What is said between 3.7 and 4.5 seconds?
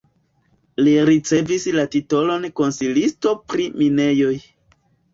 minejoj.